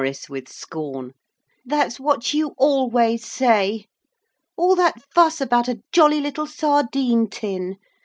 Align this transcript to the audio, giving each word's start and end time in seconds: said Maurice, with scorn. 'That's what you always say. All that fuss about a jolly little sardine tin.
said 0.01 0.05
Maurice, 0.05 0.29
with 0.29 0.49
scorn. 0.49 1.11
'That's 1.63 1.99
what 1.99 2.33
you 2.33 2.55
always 2.57 3.23
say. 3.23 3.85
All 4.57 4.75
that 4.75 4.99
fuss 5.13 5.39
about 5.39 5.67
a 5.67 5.83
jolly 5.91 6.19
little 6.19 6.47
sardine 6.47 7.29
tin. 7.29 7.77